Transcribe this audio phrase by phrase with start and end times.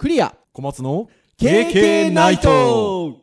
[0.00, 0.34] クリア。
[0.54, 3.18] 小松の KK ナイト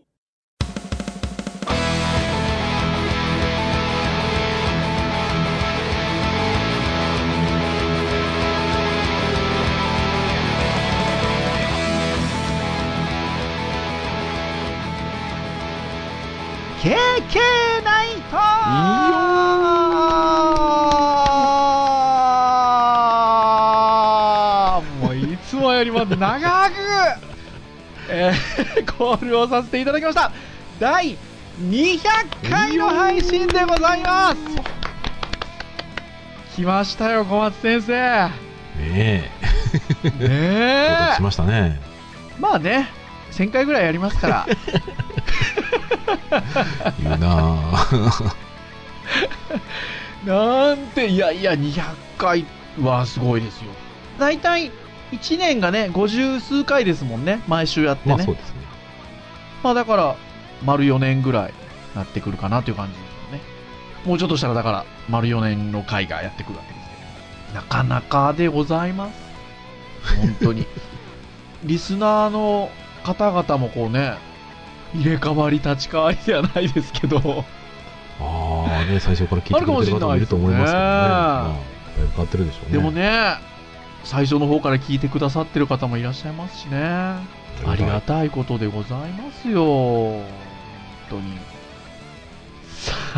[26.06, 26.74] 長く、
[28.10, 30.32] えー、コールをさせていただきました。
[30.80, 31.18] 第
[31.62, 32.00] 200
[32.50, 34.38] 回の配信でございます。
[36.56, 37.94] 来ましたよ小松先生。
[37.94, 38.30] ね
[38.78, 39.30] ね
[40.14, 41.12] え。
[41.14, 41.80] えしましたね。
[42.40, 42.88] まあね
[43.32, 44.48] 1000回ぐらいやりますから。
[47.00, 48.48] 言うなぁ
[50.26, 51.84] なんて、いやいや、200
[52.18, 52.46] 回
[52.82, 53.72] はすごいですよ。
[54.20, 54.72] 大体、
[55.12, 58.16] 1年がね、50数回ですもんね、毎週やってね。
[58.16, 58.58] まあそうですね
[59.64, 60.16] まあだから、
[60.64, 61.54] 丸4年ぐらい
[61.96, 63.42] なってくるかなという感じですよね。
[64.06, 66.88] もうちょっとしたら、だから、丸4年の回がやってくるわけです
[67.48, 67.62] けど。
[67.62, 70.18] なかなかでございます。
[70.20, 70.66] 本当に。
[71.64, 72.70] リスナーの
[73.04, 74.16] 方々もこうね、
[74.94, 77.46] 入れ替わり立ち替わりではないですけど、
[78.20, 83.38] ああね最初から聞いてくれてる方もいると思いますけどねあるかもしれないですねまあだいぶ変わってるでしょうねでもね、
[84.08, 86.78] 最初の方から聞いてくださってる方もいらっしゃいますしね。
[86.80, 89.66] ありがたいことでございますよ。
[89.66, 90.26] 本
[91.10, 91.38] 当に。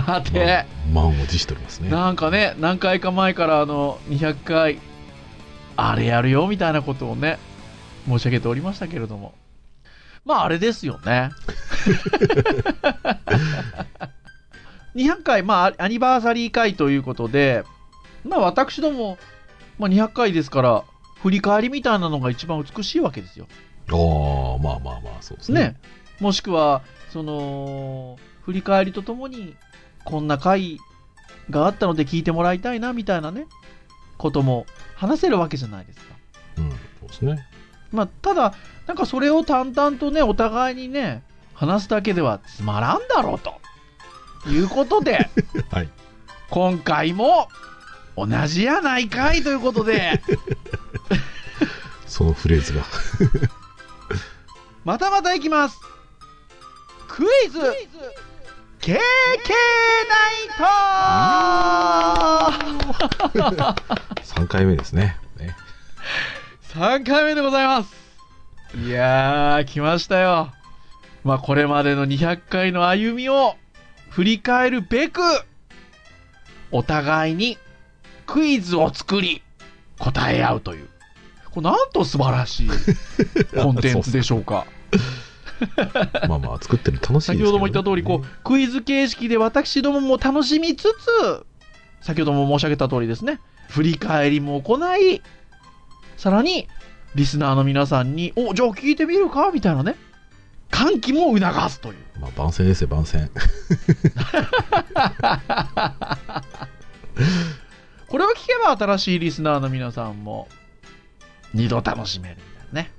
[0.08, 4.80] さて、まあ満を持しておりますねなんかね、何回か前からあの、200回、
[5.78, 7.38] あれやるよみたいなことをね、
[8.08, 9.36] 申し上げておりましたけれども。
[10.26, 11.30] まあ、あれですよね。
[14.95, 17.64] 200回、まあ、アニバーサリー回ということで、
[18.28, 19.20] まあ、私ども、
[19.80, 20.83] まあ、200回ですから、
[21.22, 23.47] 振り返りみたいなのが一番美しいわけですよ。
[23.91, 25.75] ああまあまあまあそうですねね。
[26.19, 29.55] もしくは、その、振り返りとともに、
[30.05, 30.77] こんな回
[31.49, 33.48] があったので聞いてもらいたいな、みたいなね、
[34.17, 34.65] ことも
[34.95, 36.15] 話せるわけじゃないですか。
[36.58, 36.75] うんそ
[37.05, 37.48] うですね
[37.92, 38.54] まあ、ただ、
[38.86, 41.23] なんかそれを淡々とね、お互いにね、
[41.54, 43.59] 話すだけではつまらんだろうと。
[44.48, 45.30] いうことで、
[45.70, 45.89] はい
[46.49, 47.48] 今回も
[48.27, 50.21] 同じやないかいということで、
[52.07, 52.83] そのフレーズが
[54.83, 55.77] またまたいきます。
[57.07, 57.59] クイズ
[58.80, 59.02] KK ナイ
[62.97, 63.03] ト
[64.23, 65.55] 3回目ですねね
[66.73, 67.93] !3 回目でございます。
[68.75, 70.53] いやー、来ましたよ。
[71.23, 73.55] まあ、これまでの200回の歩みを
[74.09, 75.21] 振り返るべく、
[76.71, 77.57] お互いに
[78.30, 79.42] クイズを作り、
[79.98, 80.88] 答え合うという。
[81.52, 82.70] これなんと素晴らしい
[83.60, 84.67] コンテンツでしょうか。
[86.28, 91.45] まあまあ作ってるの楽しいですけ先ほども言った通り、こう、クイズ形式で私どもも楽しみつつ、
[92.02, 95.23] 先ほども申し上げた通りですね、振り返りも行い、
[96.16, 96.67] さらに、
[97.16, 99.50] リスナーの皆さんに、お、じゃあ聞いてみるか？
[99.52, 99.96] みたいなね、
[100.70, 101.96] 歓喜も促すという。
[102.22, 103.30] まあ番宣ですよ番宣
[108.09, 110.47] これを聞けば新しいリスナーの皆さんも、
[111.53, 112.92] 二度楽しめるみたいなね、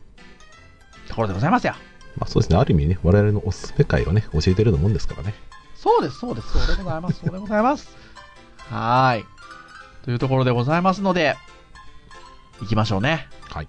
[1.09, 1.75] ところでございますよ。
[2.17, 5.33] まあそうですねある意味ね我々のおすすめ会をね教えてるようなもんですからね
[5.77, 7.89] そうです、そうです、そうでございます、そうでございます。
[8.69, 9.25] はーい。
[10.05, 11.37] というところでございますので、
[12.61, 13.29] 行きましょうね。
[13.49, 13.69] はい。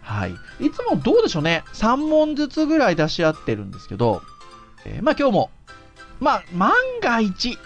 [0.00, 0.34] はい。
[0.60, 1.62] いつもどうでしょうね。
[1.74, 4.22] 3問ずつぐらい出し合ってるんですけど、
[4.86, 5.50] えーまあ今日も、
[6.18, 7.58] まあ万が一、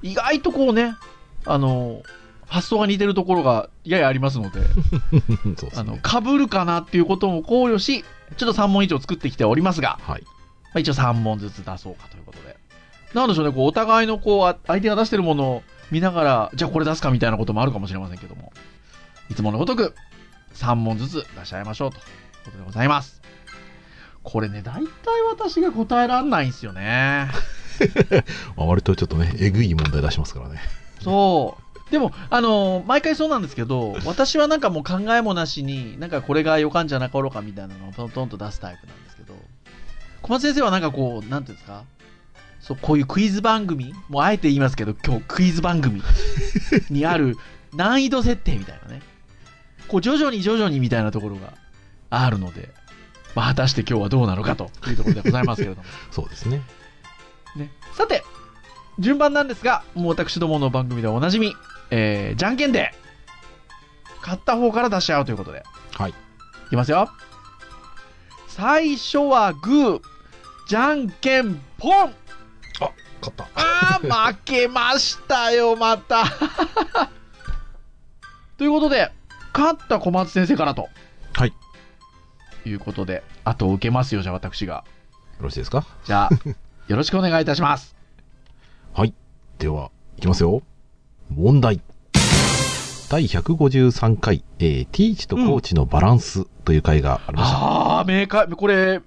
[0.00, 0.94] 意外とこうね、
[1.48, 2.02] あの、
[2.46, 4.60] 発想が似てるところがややありますので、
[5.56, 8.04] そうですあの、ね被るかなっていうことも考慮し、
[8.36, 10.28] ちょっと3問以上作ってきておりますが、はいま
[10.74, 12.56] あ、一応3問ずつ出そうかということで。
[13.14, 18.52] なんでしょうね、こう、お互いのこう、あ相手が出してるものを見ながら、じゃあこれ出すかみたいなこともあるかもしれませんけども、
[19.30, 19.94] いつものごとく、
[20.54, 22.02] 3問ずつ出し合いましょうという
[22.44, 23.22] ことでございます。
[24.22, 27.30] これね、大体私が答えらんないんですよね。
[28.56, 30.60] まあ割とちょっとねえぐい問題出しますからね
[31.08, 31.56] そ
[31.88, 31.90] う。
[31.90, 39.34] でも、あのー毎回そうなんですけど、私はなんかもう考えもなしに、なんかこれが予感じゃなかろうかみたいなのをトントンと出すタイプなんですけど、
[40.22, 41.84] 小松先生はなんかこう、なんていうんですか？
[42.60, 46.02] そう、こういうクイズ番組、もうあえて言いますけど、今日クイズ番組
[46.90, 47.36] にある
[47.74, 49.00] 難易度設定みたいなね。
[49.86, 51.54] こう徐々に徐々にみたいなところが
[52.10, 52.68] あるので、
[53.34, 55.86] まあ、果たして今日はどうなのかというところでございますけれども。
[56.12, 56.60] そうですね
[57.56, 58.22] ね、さて、
[58.98, 61.54] 順番なんですが、もう私どもの番組ではおなじみ、
[61.90, 62.92] えー、じゃんけんで、
[64.20, 65.62] 勝った方から出し合うということで。
[65.94, 66.14] はいい
[66.70, 67.08] きますよ。
[68.48, 70.00] 最初はグー、
[70.68, 72.14] じゃんけんポン
[73.20, 73.48] 勝った。
[73.54, 76.24] あー、負けましたよ、また。
[78.58, 79.10] ということで、
[79.54, 80.88] 勝った小松先生からと。
[81.34, 81.52] はい。
[82.66, 84.84] いうことで、後を受けますよ、じゃあ私が。
[85.38, 85.84] よろしいですか？
[86.04, 86.30] じゃあ、
[86.88, 87.97] よろしくお願いいたします。
[88.92, 89.14] はい。
[89.58, 90.62] では、いきますよ。
[91.30, 91.80] 問題。
[93.10, 97.56] 第153回、えー、ティーチとコーチのバランスという回がありました。
[97.56, 99.00] ああ、明快、これ、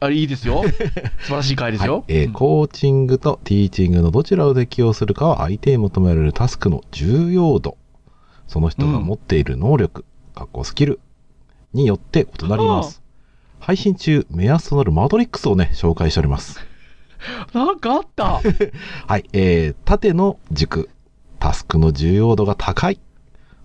[0.00, 0.64] あいいですよ。
[1.20, 1.94] 素晴らしい回ですよ。
[1.94, 7.76] はいえーコーチングとティーチングのどちらを適用するかは相手に求められるタスクの重要度、
[8.48, 11.00] その人が持っている能力、かっこスキル
[11.72, 13.02] によって異なります。
[13.60, 16.60] 配信中、目安となるマトリックスをね、紹介しております。
[17.52, 18.40] なんかあった。
[19.06, 20.90] はい、えー、縦の軸、
[21.38, 23.00] タスクの重要度が高い。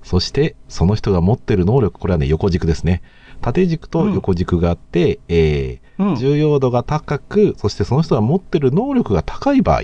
[0.04, 3.02] そして、その人が持っている能力、これはね、横軸ですね。
[3.42, 9.84] 縦軸と横軸があって、えうんー、重要度が高く、そしてその人が持っている能力が高い場合、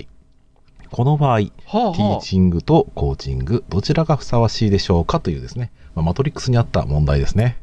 [0.90, 7.58] この場合、はあティーはチングとコーチング、どちらがふさわしいでしょうかというですね、まあ、マトリックスにあった問題ですね。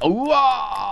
[0.00, 0.08] あ。
[0.08, 0.83] うわ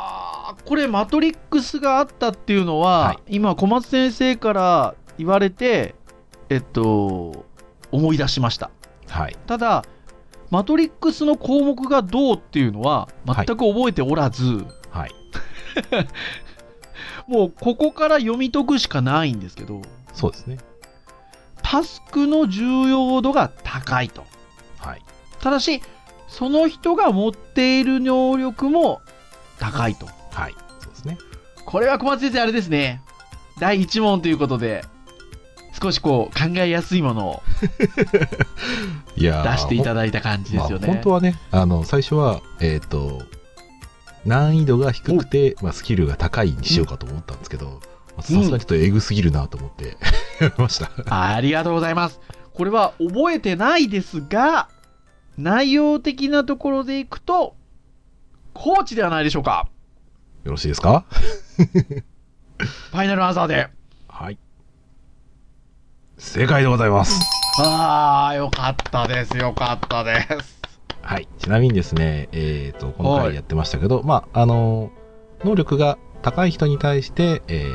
[0.58, 5.94] ーこれ、マトリックスがあったっていうのは、はい今、小松先生から言われて、
[6.48, 7.46] えっと、
[7.90, 8.70] 思い出しました。
[9.08, 9.36] はい。
[9.46, 9.84] ただ、
[10.50, 15.10] マトリックスの項目がどうっていうのは、全く覚えておらず、はい。
[17.26, 19.82] もうここから読み解くしかないんですけど、
[20.12, 20.58] そうですね。
[21.62, 24.24] タスクの重要度が高いと。
[24.78, 25.02] はい。
[25.40, 25.80] ただし、
[26.28, 29.00] その人が持っている能力も
[29.58, 30.08] 高いと。
[30.32, 30.54] はい。
[30.80, 31.18] そうですね。
[31.64, 33.02] これは小松先生あれですね。
[33.60, 34.84] 第1問ということで、
[35.80, 37.42] 少しこう考えやすいものを
[39.16, 40.86] いやー出していただいた感じですよね。
[40.86, 43.22] まあ、本当はね、あの、最初は、えっ、と、
[44.24, 47.80] 難易度が低くて、まあ、スキルが高いにしようかと思ったんですけど、
[48.16, 49.96] まあさすがにちょっとエグすぎるなと思って、
[50.40, 50.90] やめました。
[51.06, 52.20] ありがとうございます。
[52.54, 54.68] これは覚えてないですが、
[55.38, 57.56] 内容的なところでいくと、
[58.52, 59.68] コーチではないでしょうか。
[60.44, 61.04] よろしいですか？
[62.58, 63.68] ファイナルアンサーで。
[64.08, 64.38] はい。
[66.18, 67.20] 正解でございます。
[67.60, 69.36] ああ、よかったです。
[69.36, 70.60] よかったです。
[71.02, 71.28] はい。
[71.38, 74.90] ちなみにですね、えっ、と、このはい回やってましたけど、まあ、あの、
[75.44, 77.66] 能力が高い人に対して、え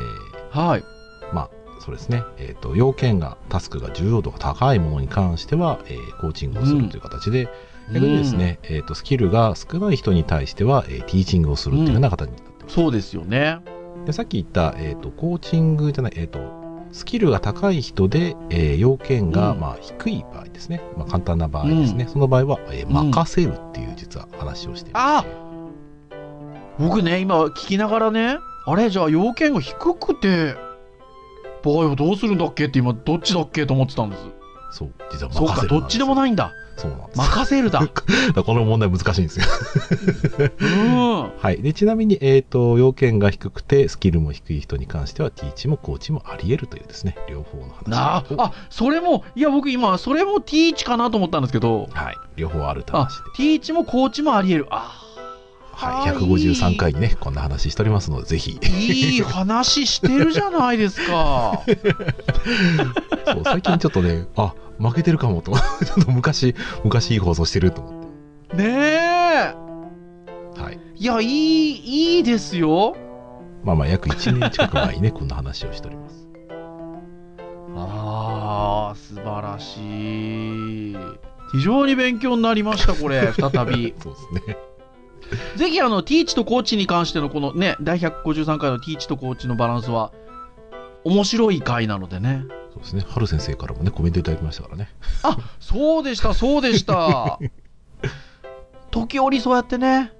[0.52, 0.84] ー、はい。
[1.32, 1.50] まあ、
[1.80, 7.48] そうですね、えっ、と、要件が、タスクが重要度が高いものに関しては、えーコーチングをするという形で、
[7.92, 12.36] 逆にですね、えっ、と、スキルが少ない人に対しては、えーティーチングをするというような形に。
[12.68, 13.58] そうですよね。
[14.06, 16.38] でさっき言った、えっ、と、コーチングじゃない、えっ、と、
[16.92, 20.80] スキルが高い人で、えー要件が、うんまあ、低い場合ですね。
[20.96, 22.06] まあ、簡単な場合ですね。
[22.10, 25.26] その場合は、えーうん任せるっていう実は話をしています。
[25.26, 25.48] あ
[26.78, 30.54] 僕ね、今聞きながらね、あれ、じゃあ要件が低くて、
[31.62, 34.22] 場合はどうするんだっけって今、どっちだっけと思ってたんです。
[34.70, 36.16] そう、実はそうか、どっちでもい。
[36.16, 36.52] ないんだ。
[36.78, 37.18] そうなんです。
[37.18, 37.80] 任せるだ。
[38.46, 39.46] この問題難しいんですよ。
[40.60, 41.30] うん。
[41.38, 41.60] はい。
[41.60, 48.42] で、ちなみに、えっ、と、要件が低くて、スキルも低い人に関しては、ティーチもコーチもあり得るというですね、両方のなあ話を。
[48.42, 52.16] あ、それも、いや、僕今、それもティーチかなと思ったんですけど、はい。
[52.36, 54.66] 両方あるってあ話で。、ティーチもコーチもあり得る。
[54.70, 55.04] あ
[55.72, 56.10] はい。
[56.10, 58.58] はい153回にね、こんな話しておりますので、ぜひ。
[58.62, 61.62] いい話してるじゃないですか。
[63.26, 65.52] そう、最近ちょっとね、あ、負けてるかもと。
[65.84, 66.54] ちょっと昔、
[66.84, 69.54] 昔いい放送してると思っねえ。
[70.54, 70.60] て。
[70.60, 70.78] はい。
[70.96, 72.96] いや、いい、いいですよ。
[73.64, 76.28] まあまあ、約1年近く前にね、 こんな話をしております。
[77.76, 80.96] ああ、素晴らしい。
[81.52, 83.94] 非常に勉強になりました、これ、 再び。
[83.98, 84.56] そうですね。
[85.56, 90.12] ぜひ、あの、ティーチとコーチに関してのこのね、第153回のティーチとコーチのバランスは、
[91.04, 92.44] 面白い回なのでね。
[92.78, 93.04] そうですね。
[93.08, 94.88] 春先生からもね、コメントいただきましたからね。
[95.22, 97.38] あ、そうでした、そうでした。
[98.90, 100.12] 時折そうやってね、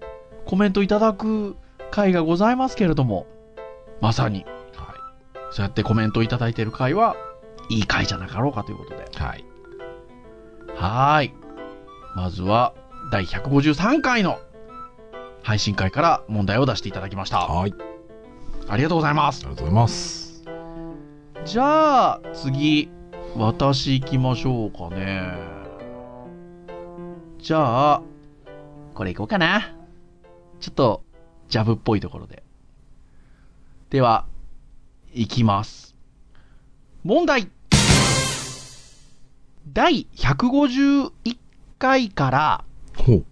[0.45, 1.57] コメントいただく
[1.91, 3.27] 回がございますけれども、
[4.01, 4.45] まさに、
[4.77, 4.95] は
[5.51, 7.17] そうやってコメントいただいている回は、
[7.69, 8.97] いい回じゃなかろうかということで。
[8.97, 9.23] い。
[9.23, 9.45] はい。
[10.77, 11.35] はーい。
[12.15, 12.75] まずは、
[13.11, 14.39] 第153回の
[15.43, 17.39] 配信会から問題を出していただきました。
[17.39, 17.75] はい。
[18.69, 19.41] ありがとうございます。
[19.47, 20.18] ありがとうございます。
[21.45, 22.91] じゃあ、次、
[23.37, 25.33] 私行きましょうかね。
[27.39, 28.03] じゃあ、
[28.95, 29.75] これ行こうかな。
[30.61, 31.03] ちょっと、
[31.49, 32.43] ジャブっぽいところで。
[33.91, 34.27] では、
[35.15, 35.97] 行きます。
[37.05, 37.49] 問題
[39.73, 41.11] 第151
[41.79, 42.65] 回から、
[42.97, 43.25] ほう。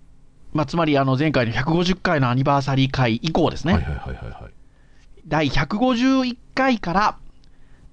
[0.55, 3.75] まあ、つまりあの前回の150回のアニバーサリー回以降ですね。
[3.75, 4.53] はいはいはいはいはい。
[5.27, 7.19] 第151回から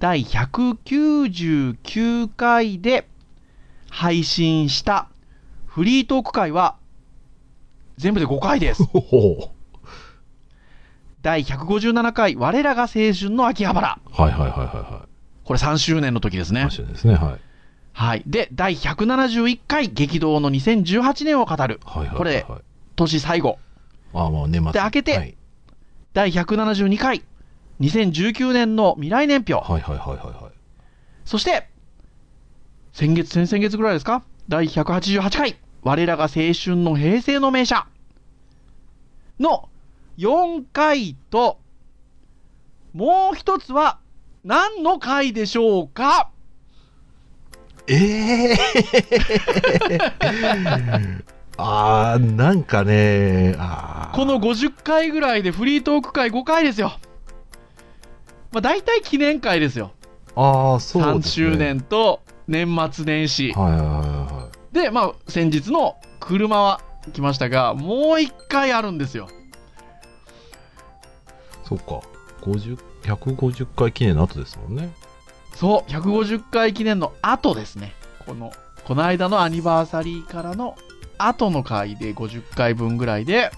[0.03, 3.07] 第199回で
[3.89, 5.07] 配信した
[5.65, 6.75] フリートーク回は
[7.95, 8.83] 全部で5回です。
[11.23, 13.97] 第157回我らが青春の秋葉原。
[14.11, 15.07] はいはいはいはいは
[15.45, 16.55] これ3周年の時ですい。
[16.55, 16.69] ねマ。
[16.69, 17.39] ジですね、はい。
[17.93, 18.23] はい。
[18.27, 21.79] で、第171回激動の2018年を語る。
[21.85, 22.25] はいはいはいはい。
[22.25, 22.45] これ
[22.97, 23.57] 年最後。
[24.13, 24.73] ああ、まあ年末。
[24.73, 25.37] で開けてはい
[26.11, 27.23] 第172回
[27.81, 29.53] 2019年の未来年表。
[29.55, 30.53] はいはいはいはいはい。
[31.25, 31.67] そして、
[32.93, 34.23] 先月、先々月ぐらいですか？
[34.49, 37.87] 第188回、我らが青春の平成の名車
[39.39, 39.69] の
[40.17, 41.57] 4回と、
[42.93, 43.99] もう一つは
[44.43, 46.29] 何の回でしょうか？
[47.87, 48.57] ええ
[51.57, 56.93] ああ、なんかね、あーこの50回ぐらいでフリートーク回5回ですよ。
[58.53, 59.91] まあ大体記念会ですよ。
[60.35, 61.51] ああ、そう3ですね。
[61.51, 61.57] 周。
[61.57, 63.51] 年と年末年始。
[63.53, 66.81] はいはいはいはで、まあ先日の車は
[67.11, 69.27] 来ましたが、もう1回あるんですよ。
[71.65, 71.67] い。
[71.67, 72.01] そっか。
[72.41, 74.93] 50、150回記念の後ですもんね。
[75.55, 77.93] そう、150回記念の後ですね。
[78.25, 78.51] この、
[78.85, 80.75] この間のアニバーサリーからの
[81.17, 83.51] 後の回で50回分ぐらいで、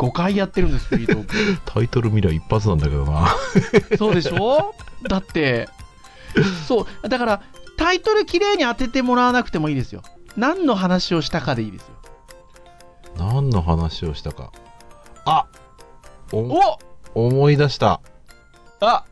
[0.00, 1.34] 5回やってるんです、フリートーク。
[1.66, 3.28] タイトル見りゃ一発なんだけどな。
[3.98, 4.74] そうでしょ？
[5.08, 5.68] だって、
[6.66, 7.42] そう、だから、
[7.76, 10.02] タイトル綺麗に当ててもらわなくてもいいですよ。
[10.36, 11.88] 何の話をしたかでいいですよ。
[13.18, 14.52] 何の話をしたか。
[15.26, 15.46] あ
[16.32, 18.00] おお思い出した。
[18.80, 19.04] あ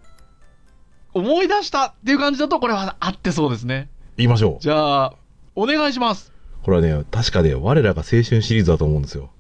[1.13, 3.91] 思い出したっていう感じだと、これは合ってそうですね。
[4.17, 4.63] 言いましょう。
[4.63, 5.15] じゃあ、
[5.55, 6.33] お願いします。
[6.63, 9.31] これはね、確かね、我らが青春シリーズだと思うんですよ。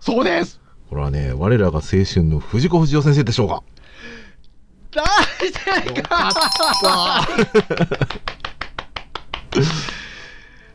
[0.00, 0.60] そうです
[0.92, 3.62] これはね、我らが青春の藤子不二雄先生でしょうか。
[4.90, 5.06] 大
[5.50, 6.32] 正解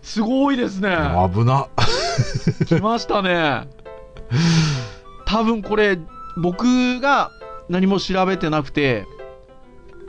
[0.02, 0.90] すごいですね。
[1.32, 1.68] 危な。
[2.66, 3.68] 来ましたね。
[5.28, 6.00] 多分これ、
[6.36, 7.30] 僕が
[7.70, 9.06] 何も調べてなくて、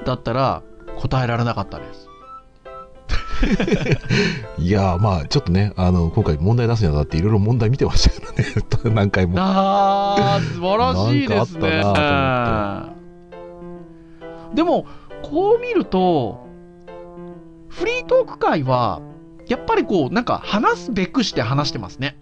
[0.06, 0.62] だったら
[0.96, 2.07] 答えられなかったです。
[4.58, 8.48] いやー、まあ、ちょっとね、あの、今回問題出すにあたっていろいろ問題見てましたからね。
[8.94, 9.34] 何回も。
[9.38, 11.82] あー、素晴らしいですね。
[14.54, 14.86] でも、
[15.22, 16.46] こう見ると、
[17.68, 19.00] フリートーク会は、
[19.46, 22.16] やっぱりこう、なんか話すべくして話してますね。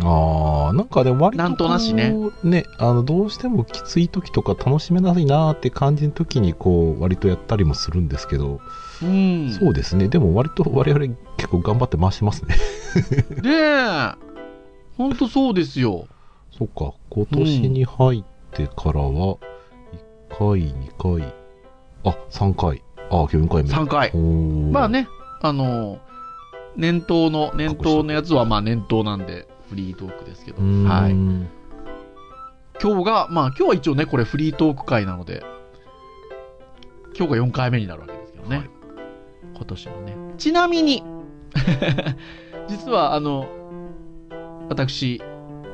[0.00, 1.42] ああ、なんかね、割と。
[1.42, 2.14] なんとなしね。
[2.42, 8.60] ね、あの、どうしてもきつい時とか楽しめないなーって感じの時に、こう、割とやったりもするんですけど、
[9.02, 9.50] うん。
[9.50, 10.08] そうですね。
[10.08, 12.56] でも割と我々結構頑張って回してますね。
[13.42, 14.16] で、
[14.96, 16.06] ほんとそうですよ。
[16.56, 19.38] そっか、今年に入ってからは、1
[20.38, 21.34] 回、2回、
[22.04, 22.82] あ、3回。
[23.10, 23.68] あ、今日4回目。
[23.68, 24.16] 3回。
[24.72, 24.88] まあ。
[24.88, 25.08] ね、
[25.42, 25.98] あの、
[26.76, 31.12] 年頭の、年頭のやつはまあ年頭なんで、フリートークですけど、はい。
[32.82, 35.42] 今日が、まあ今日は一応ね、これフリートーク会なので、
[37.16, 38.56] 今日が4回目になるわけですけどね。
[38.58, 38.70] はい
[39.54, 40.16] 今年のね。
[40.38, 41.04] ちなみに、
[42.68, 43.46] 実はあの、
[44.68, 45.20] 私、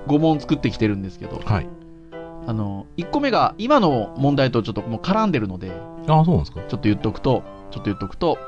[0.07, 1.69] 5問作ってきてるんですけど、はい。
[2.47, 5.73] あの、1個目が今の問題とちょっともう絡んでるので、
[6.07, 6.61] あ、そうなんですか。
[6.61, 8.38] ちょっと言っとくと、ちょっと言っとくと、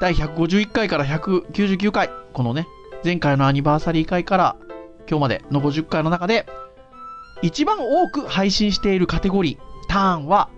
[0.00, 2.66] 第151回から199回、このね、
[3.04, 4.56] 前回のアニバーサリー回から
[5.10, 6.46] 今日までの50回の中で、
[7.42, 10.50] 一番多く配信しているカテゴリー、ターンは、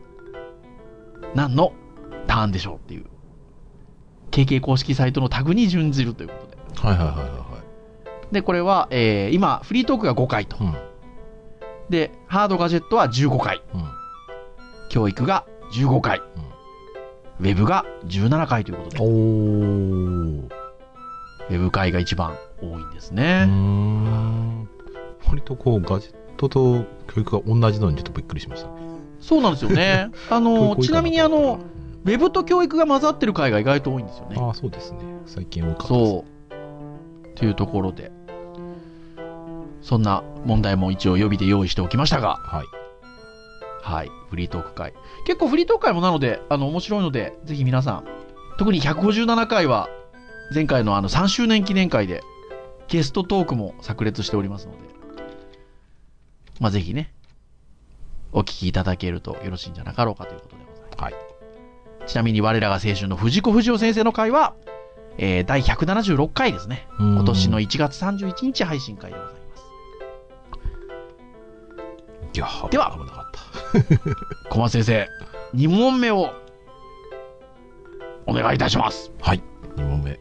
[1.34, 1.72] 何の
[2.26, 3.06] ターンでしょうっていう。
[4.30, 6.58] KK 公式サイトのタグに準じるということで。
[6.86, 7.62] はいはいはいは
[8.30, 10.62] で、これは、えー、今、フリートークが5回と。
[10.62, 10.76] いはい。
[11.88, 13.62] で、ハードガジェットは15回。
[13.72, 13.80] うん。
[13.80, 13.88] うん。
[14.90, 16.18] 教育が15回。
[17.40, 18.98] ウェブが17回ということで。
[19.00, 20.46] おー。
[21.48, 23.44] ウェブ会が一番多いんですね。
[23.44, 24.68] ん。
[25.26, 28.70] 割とこう、ガジェットと教育が同じなのにちょっとびっくりしました。
[29.20, 30.10] そうなんですよね。
[30.30, 31.72] あの、ちなみにあの、うん
[32.04, 34.36] ウェブと教育が混ざってる会が意外と多いんですよね。
[34.36, 34.98] ああ、そうですね。
[35.26, 36.10] 最近多かったです。
[36.10, 37.36] そう。
[37.36, 38.10] というところで、
[39.80, 42.66] そんな問題も一応予備で用意しておきましたが、はい。
[43.82, 44.10] はい。
[44.30, 44.94] フリートーク会。
[45.26, 48.04] 結構フリートーク会もなので、あの、面白いので、ぜひ皆さん、
[48.58, 49.88] 特に157回は、
[50.54, 52.22] 前回のあの3周年記念会で、
[52.88, 54.78] ゲストトークも炸裂しておりますので、
[56.60, 57.12] まあ、ぜひね、
[58.32, 61.02] お聞きいただけるとよろしいんじゃなかろうかということでございます。
[61.02, 61.14] はい。
[62.06, 64.54] ちなみに我らが青春の藤子不二雄先生の会は、
[65.18, 66.86] えー、第176回ですね。
[66.98, 69.42] うん今年の1月31日配信会でございます。
[72.34, 74.48] いやでは危なかった。
[74.50, 75.08] 小松先生、
[75.54, 76.30] 2問目を
[78.26, 79.12] お願いいたします。
[79.20, 79.42] はい、
[79.76, 80.18] 2問目。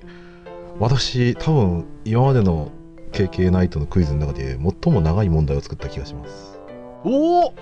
[0.81, 2.71] 私、多分、今までの
[3.11, 6.59] KK ナイトのクイズの中で最も長い問題を作った気がします。
[7.03, 7.53] おお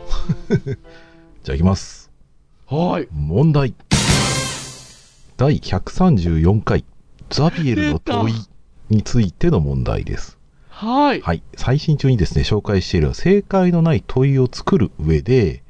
[1.43, 2.09] じゃあ、いきます。
[2.67, 3.09] はい。
[3.11, 3.73] 問題。
[5.35, 6.85] 第134回、
[7.29, 8.35] ザビエルの問い
[8.89, 10.37] についての問題です。
[10.69, 11.19] はい。
[11.19, 11.43] はい。
[11.57, 15.61] 最新中にですね、紹介している正解のない問いを作る上で、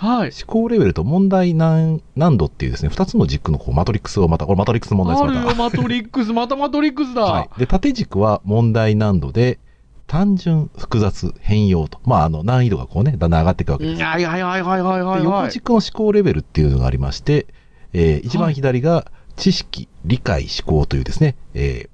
[0.00, 0.30] はい。
[0.30, 6.32] 思考レベルと問題難難度っていうですね、2つの軸のこうマトリックスをまた、これマトリックスの問題です、またあるよ、マトリックス。
[6.32, 7.22] またマトリックスだ。
[7.22, 7.58] はい。
[7.58, 9.58] で、縦軸は問題難度で、
[10.06, 12.00] 単純、複雑、変容と。
[12.04, 13.98] まあ、あの、難易度がこうね、だんだん上がっていくわけです。
[13.98, 15.50] うんはいはいはいはいはいはいで横はい。
[15.52, 17.46] 軸の思考レベルっていうのがありまして、
[17.92, 21.90] えー一番左が知識、理解、思考というですね、えー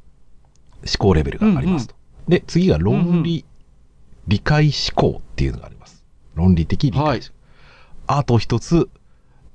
[0.89, 1.95] 思考レベルがありますと。
[2.29, 3.45] で、次が論理、
[4.29, 6.05] 理解思考っていうのがあります。
[6.35, 7.11] 論理的理解思考。
[7.11, 7.36] はい
[8.07, 8.89] あと一つ、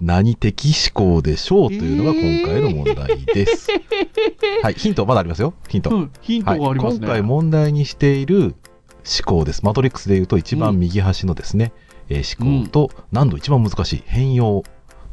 [0.01, 3.67] 何的思考でしょうというのが今回の問題です。
[4.63, 5.53] はい、ヒントまだありますよ。
[5.67, 5.91] ヒント。
[5.91, 7.07] うん、ヒントがありますね。
[7.07, 8.55] はい、今回問題にしている思
[9.25, 9.63] 考です。
[9.63, 11.71] マトリックスで言うと一番右端のですね、
[12.09, 14.63] えー思考と難度一番難しい変容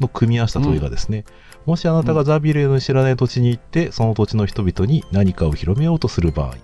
[0.01, 1.25] の組み合わせた問いがですね、
[1.67, 6.55] もしあなたがザビエルの知らない土地に行って、その土地の人々に何かを広めようとする場合、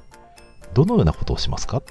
[0.72, 1.82] どのようなことをしますか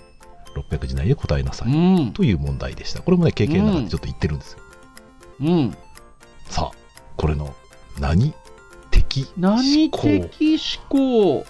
[0.56, 1.72] ?600 字内で答えなさい。
[1.72, 2.12] うん。
[2.14, 3.02] という問題でした。
[3.02, 4.63] これもね、経験の中でちょっと言ってるんですよ。
[5.44, 5.78] うん。
[6.50, 6.78] さあ、
[7.18, 7.54] これの
[8.00, 8.34] 何？
[8.92, 10.02] 的思何考。
[10.02, 11.46] 的思考？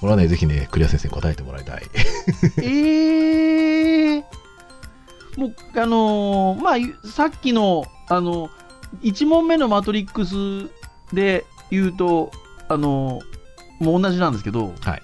[0.00, 1.82] これはね、ぜひね、クリア先生に答えてもらいたい。
[2.62, 4.24] ええ
[5.36, 8.50] もう、あのーまあ、さっきの、あの、
[9.02, 10.70] 1問目のマトリックス
[11.14, 12.32] で言うと、
[12.68, 13.20] あの
[13.80, 15.02] もう同じなんですけど、はい。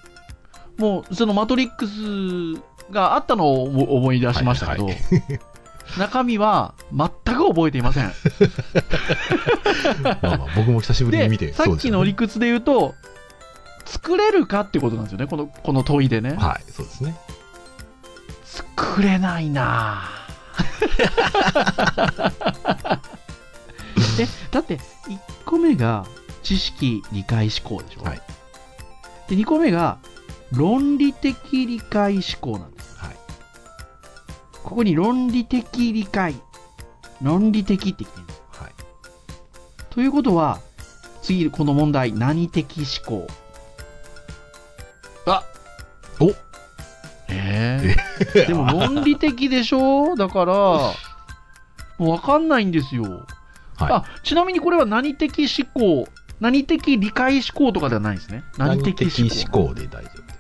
[0.77, 5.01] もう、そのマトリックスがあったのを思思い出しましたけど、はいは
[5.99, 8.13] 中身は全く覚えていません。
[10.03, 12.95] まあまあ、僕も久しぶりに見て、で、さっきの理屈で言うと、
[13.85, 16.35] 作れるかってことなんですよね、このこの問いでね。
[16.35, 17.17] はい、そうですね。
[18.45, 20.17] 作れないなぁ
[24.19, 24.81] えだって1
[25.45, 26.07] 個目が
[26.43, 28.23] 知識理解思考でしょ、はい
[29.29, 29.99] で2個目が
[30.53, 32.76] 論理的理解思考なん。
[34.67, 36.35] ここに論理的理解。
[37.23, 38.73] 論理的って言ってるんですはい。
[39.89, 40.59] ということは
[41.23, 43.27] 次この問題何的思考。
[45.25, 45.45] あ
[46.21, 46.35] お。
[47.29, 50.17] えー、でも論理的でしょ？
[50.17, 50.95] だからも
[52.01, 53.05] う分かんないんですよ。
[53.77, 53.93] はい。
[53.93, 56.09] あちなみにこれは何的思考？
[56.41, 58.43] 何的理解思考とかではないんですね。
[58.59, 59.17] 何的思考。
[59.23, 60.33] 何思考で大丈夫で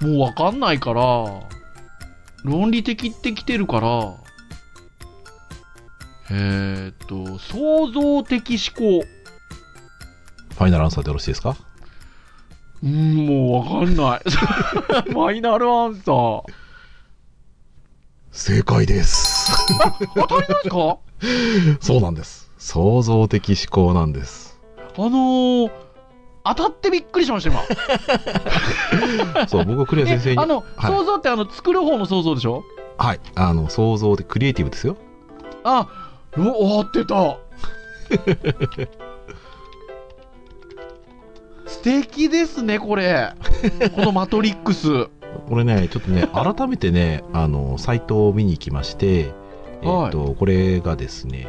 [0.00, 0.06] す。
[0.06, 1.02] もう分かんないから
[2.44, 4.14] 論理的ってきてるから
[6.30, 9.04] えー、っと創造的思考
[10.54, 11.56] ファイナルアンサーでよろしいですか？
[12.82, 16.42] うんもう分かんない ファイナルアンサー
[18.30, 19.52] 正解です。
[20.14, 20.98] 当たりですか？
[21.80, 22.50] そうなんです。
[22.58, 24.58] 創造的思考なんです。
[24.96, 25.70] あのー、
[26.54, 27.62] 当たってびっくりしました今。
[29.48, 30.36] そう、僕、クリア先生に。
[30.40, 30.92] えあの、はい。
[30.92, 32.64] 想像ってあの作る方の想像でしょ？
[32.96, 33.20] はい。
[33.34, 34.96] あの、創造で、クリエイティブですよ。
[35.64, 35.88] あ
[36.36, 37.36] お合ってた。
[41.66, 43.32] 素敵ですねこれ。
[43.94, 45.08] このマトリックス。
[45.48, 49.32] これね、ちょっとね、 改めてね、あの、サイトを見に行きまして、
[49.82, 51.46] えっ、と、これがですね、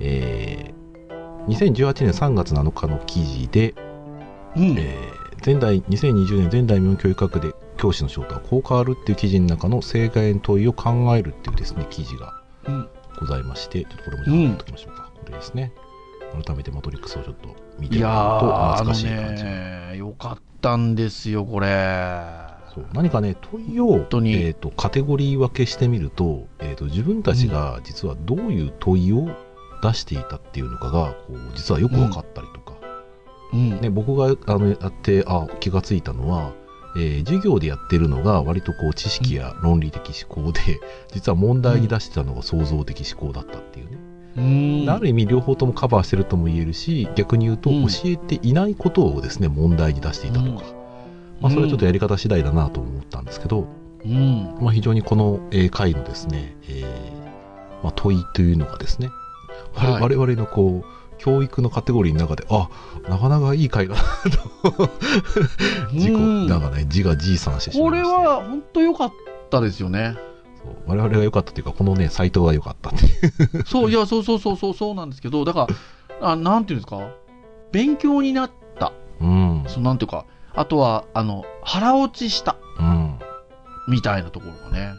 [0.00, 3.74] えー、2018年3月7日の記事で、
[4.56, 4.78] うん。
[4.78, 12.32] えー前代2020年前代日本教育学で教師の仕事はこう変わるっていう記事の中の正解の問いを考えるっていうですね記事が
[12.66, 12.88] うん。
[13.20, 15.72] ございましてちょっとこれもじゃあ貼っときましょうか、これですね。
[16.44, 21.68] 改めてマトリックスをちょっと見ていやもらうと懐かしい感じ、ねよかったんですよこれ。
[22.74, 29.28] そう何かね問いをえー、とカテゴリー分けしてみると,、えー、と自分たちが実はどういう問いを
[29.82, 32.65] 出していたっていうのかがこう実はよく分かったりとか、
[33.52, 33.80] うん。
[33.80, 36.52] ね、僕があのやってあ気がついたのは、
[36.96, 40.60] えー授業でやってるのが割とこう知識や論理的思考で、
[41.12, 43.98] 実は問題に出してたのが創造的思考だったっていうね、
[44.84, 44.90] うん。
[44.90, 47.86] ある意味両方ともカバーしてるとも言えるし逆に言うとうん。
[47.86, 50.64] 教えていないことをですね問題に出していたとか、
[51.40, 53.66] まあ、それはちょっとやり方次第だなと思ったんですけど、
[54.04, 54.54] うん。
[54.60, 56.84] まあ、非常にこのえー回のですね、えー
[57.82, 59.10] まあ、問いというのがですね、
[59.74, 60.02] はい。
[60.02, 60.86] 我々のこう
[61.18, 62.68] 教育のカテゴリーの中で、あ、
[63.08, 64.00] なかなかいい回だな
[64.70, 64.90] と、
[65.92, 68.18] 自己、うんなんかね、自画自賛してしまいこれました。
[68.18, 69.12] は本当良かっ
[69.50, 70.16] たですよね。
[70.86, 73.64] 我々が良かったというか、このね、サイトが良かったっていう。
[73.66, 75.68] そう、いや、そうそうそうそうそうなんですけど、だか
[76.20, 77.08] ら、あなんていうんですか、
[77.72, 78.92] 勉強になった。
[79.20, 79.64] うん。
[79.68, 82.56] そのなんていうか、あとは、あの、腹落ちした。
[82.78, 83.18] うん。
[83.88, 84.94] みたいなところがね。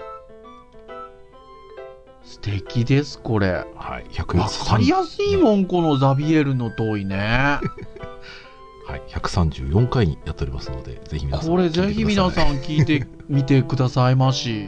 [2.28, 3.66] 素敵です、これ。
[3.78, 4.20] はい。
[4.20, 7.16] わかりやすいもん、このザビエルの問いね。
[8.86, 9.02] はい。
[9.08, 11.50] 134回にやっておりますので、ぜひ皆さん。
[11.50, 12.56] これぜひ皆さん。
[12.56, 14.66] ん聞いてみてくださいまし。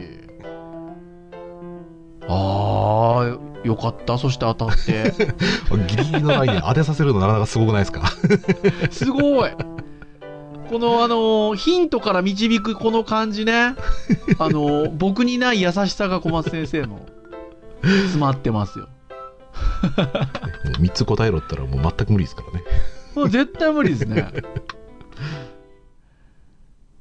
[2.28, 4.16] ああ、よかった。
[4.16, 5.12] そして当たって。
[5.86, 8.10] ギリギリのラインで当てさせるのなかなかすごくないですか？
[8.90, 9.50] すごい。
[10.70, 13.74] このあのヒントから導くこの感じね。
[14.38, 17.00] あの僕にない優しさが小松先生の
[17.82, 18.86] 詰まってますよ。
[18.86, 18.90] も
[20.78, 22.64] う3つ答えろったらもう全く無理ですからね。
[23.14, 24.32] もう絶対無理ですね。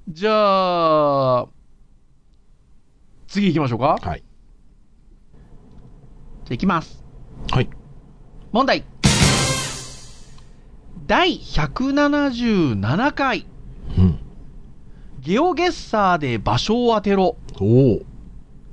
[0.08, 1.48] じゃあ、
[3.28, 3.98] 次行きましょうか。
[4.02, 4.20] はい。
[4.20, 5.40] じゃ
[6.50, 7.04] あ行きます。
[7.52, 7.70] はい。
[8.52, 8.84] 問題。
[11.06, 13.46] 第177回、
[13.98, 14.20] うん。
[15.20, 17.38] ゲオゲッサーで場所を当てろ。
[17.60, 17.66] お
[17.98, 18.02] お。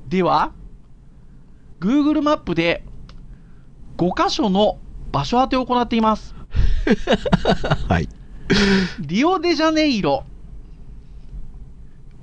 [0.09, 0.53] では、
[1.81, 2.85] Google マップで
[3.97, 4.79] 5箇所の
[5.13, 6.35] 場所当てを行っています。
[7.89, 8.09] はい。
[9.01, 10.25] リオデジャネイロ、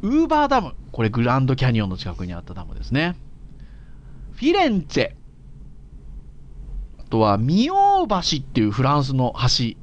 [0.02, 3.16] ウーバーダム、これグランドキャニオンの近くにあったダムですね。
[4.34, 5.12] フィレンツェ、
[7.00, 9.76] あとはミオー橋っていうフランスの橋、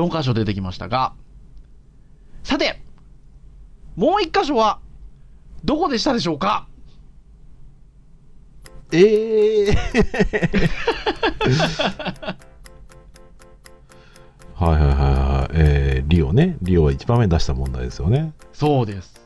[0.00, 1.14] 4箇所出てきましたが、
[2.42, 2.82] さて、
[3.96, 4.80] もう1箇所は
[5.64, 6.68] どこでしたでしょうか？
[8.94, 9.74] ええ
[14.54, 15.54] はいはいはいはい。
[15.54, 16.56] えー、リオね。
[16.62, 18.32] リオは一番目に出した問題ですよね。
[18.52, 19.20] そうです。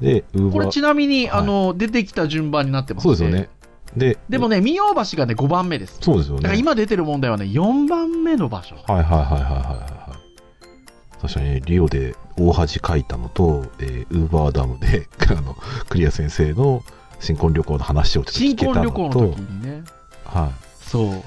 [0.00, 0.24] で。
[0.52, 3.48] これちなみに、はいあの、出てきた順番になってますそうですよね。。
[3.96, 5.98] で、でもね、ミオ橋がね、5番目です。
[6.02, 6.42] そうですよね。
[6.42, 8.76] だから今出てる問題はね、4番目の場所。
[8.86, 11.20] はいはいはいはいはいはい。
[11.22, 15.56] 確かに、ね、リオで大恥かいたのと、えー、ウーバーダムで あの
[15.88, 16.84] クリア先生の
[17.20, 19.84] 新婚旅行の話をちょっと聞新けたのと婚旅行の時にね。
[20.24, 20.50] は
[20.80, 21.06] そう。
[21.06, 21.22] い。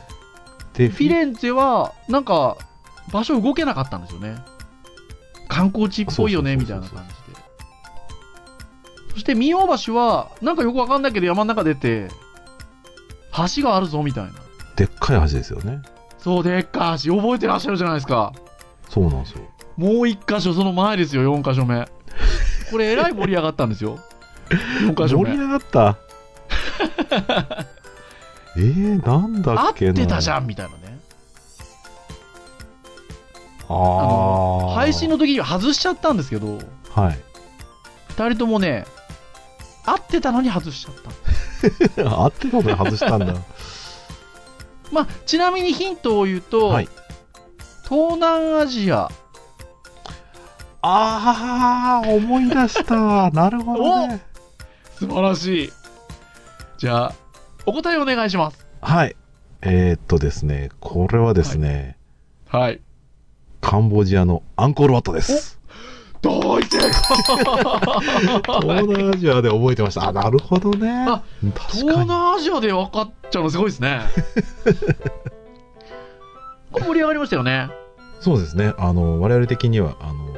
[0.73, 2.57] で、フィレンツェは、なんか、
[3.11, 4.35] 場所動けなかったんですよね。
[5.47, 7.39] 観光地っぽいよね、みたいな感じで。
[9.13, 12.09] そして、ミオ橋は、なんかよくわかんないけど山の中出て、
[13.55, 14.31] 橋があるぞ、みたいな。
[14.75, 15.81] でっかい橋ですよね。
[16.19, 17.15] そう、でっかい橋。
[17.15, 18.31] 覚えてらっしゃるじゃないですか。
[18.89, 19.41] そうなんですよ。
[19.75, 21.87] もう一箇所、その前ですよ、4箇所目。
[22.71, 23.99] これ、えらい盛り上がったんですよ。
[24.49, 25.37] 4箇所目盛り。
[25.37, 25.97] 上がった？
[28.57, 29.91] えー、なんだ合っけな？
[29.91, 30.33] ってたじん。
[30.33, 30.99] ゃんみたいなね。
[33.67, 33.73] あ
[34.71, 34.73] あ。
[34.75, 36.57] 配信の時には外しちゃったんですけど、
[36.89, 37.19] はい。
[38.15, 38.85] 2人ともね、
[39.85, 40.95] 合ってたのに外しちゃっ
[41.95, 42.09] た。
[42.23, 43.33] 合ってたのに外したんだ。
[44.91, 46.89] まあ、ちなみにヒントを言うと、はい
[47.87, 49.09] 東南アジア、
[50.83, 53.31] ああ、思い出した。
[53.31, 54.21] なるほどね。
[54.99, 55.71] 素晴らしい。
[56.77, 57.15] じゃあ、
[57.65, 58.67] お答えお願いします。
[58.81, 59.15] はい。
[59.61, 61.95] えー、っとですね、これはですね、
[62.49, 62.81] はい。
[63.61, 65.57] カンボジアのアンコールワットです。
[66.21, 66.91] 大正解
[68.43, 70.09] 東南アジアで覚えてました。
[70.09, 71.05] あ、なるほどね。
[71.41, 71.85] 東。
[71.85, 74.01] 南アジアで分かっちゃうのすごいですね。
[76.73, 77.69] これ盛り上がりましたよね。
[78.19, 78.73] そうですね。
[78.77, 80.28] あの、我々的には、あの、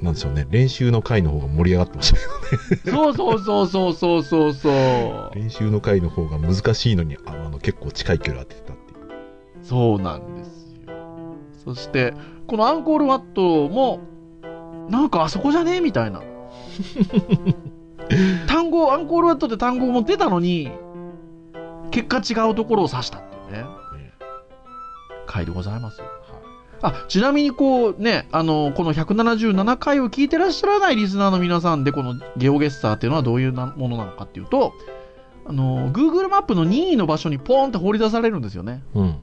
[0.00, 5.34] なんでしょうね、練習の回の方が盛り上がってましたけど、そうそうそうそうそうそうそう。
[5.34, 9.64] 練習の回の方が難しいのに、あの、結構近い距離当ててたっていう。
[9.64, 11.36] そうなんですよ。
[11.64, 12.14] そして、
[12.46, 14.00] このアンコールワットも、
[14.90, 15.80] なんかあそこじゃね？
[15.80, 16.22] みたいな。
[18.46, 20.70] 単語、アンコールワットって単語も出たのに、
[21.90, 23.62] 結果違うところを指したっていうね。
[23.62, 23.66] ね
[25.26, 26.06] 回でございますよ。
[26.82, 34.74] はあ、ちなみにこうね、あの、この177回を聞いてらっしゃらないリスナーの皆さんで、このゲオゲッサーっていうのはどういうなものなのかっていうと、
[35.46, 38.82] あの、Google マップの任意の場所にポーンって放り出されるんですよね。
[38.94, 38.98] い。
[38.98, 39.20] うん。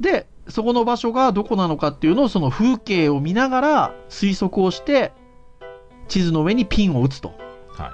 [0.00, 5.12] で、そこの場所がどこなのかっていうのをその風景を見ながら推測をして、
[6.08, 7.32] 地図の上にピンを打つと。
[7.70, 7.92] は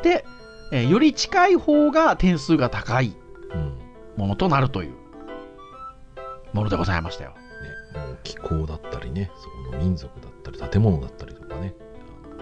[0.00, 0.04] い。
[0.04, 0.24] で、
[0.72, 3.16] えーより近い方が点数が高い
[4.16, 4.94] ものとなるという
[6.52, 7.34] ものでございましたよ。
[7.94, 11.74] もう気候だったりね、そこの民族だったり、建物だったりとかね。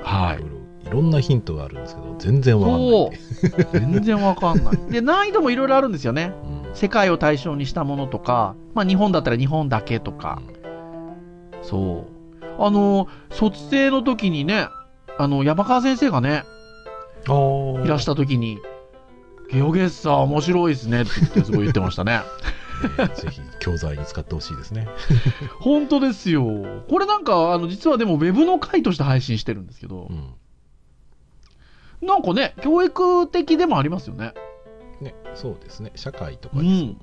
[0.02, 0.44] はい
[0.86, 3.10] いろんなヒントがあるんですけど、全然わかんない。
[3.72, 4.76] 全然わかんない。
[4.90, 6.32] で、難易度もいろいろあるんですよね。
[6.50, 10.40] うん世界を対象にしたものとか、まあ日本だったら日本だけとか、
[11.62, 12.06] そ
[12.40, 12.62] う。
[12.62, 14.68] あの、卒生の時にね、
[15.18, 16.44] あの、山川先生がね。
[17.26, 18.58] いらした時に、
[19.50, 22.20] ゲオゲッサー面白いですねって言ってすごい言ってましたね。
[22.82, 24.88] え ーぜひ教材に使ってほしいですね。
[25.60, 26.44] 本当ですよ。
[26.88, 30.34] これなんか、あの、実はでもウェブの回として配信してるんですけどう、ん。
[32.06, 34.32] なんかね、教育的でもありますよね。
[35.00, 35.92] ね、そうですね。
[35.94, 37.00] 社会とかうにん。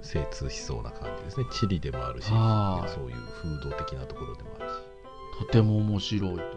[0.00, 1.46] 精通しそうな感じですね。
[1.50, 4.74] 地理でもあるし、はいそういう風土的なところでもあるし。
[5.38, 6.52] とても面白いと思いま